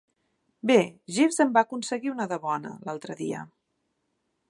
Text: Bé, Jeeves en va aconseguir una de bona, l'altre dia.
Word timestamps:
Bé, 0.71 0.77
Jeeves 1.17 1.37
en 1.45 1.53
va 1.59 1.63
aconseguir 1.67 2.13
una 2.17 2.27
de 2.35 2.43
bona, 2.49 2.75
l'altre 2.89 3.19
dia. 3.25 3.45